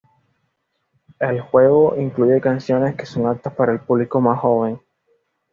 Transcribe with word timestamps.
El 1.19 1.39
juego 1.41 1.95
incluye 1.95 2.41
canciones 2.41 2.95
que 2.95 3.05
son 3.05 3.27
"aptas 3.27 3.53
para 3.53 3.71
el 3.71 3.81
público 3.81 4.19
más 4.19 4.39
joven". 4.39 4.81